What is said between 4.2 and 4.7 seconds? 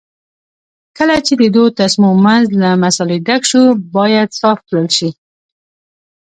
صاف